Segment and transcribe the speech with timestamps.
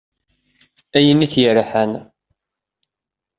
[0.97, 1.91] Ayen it-yerḥan.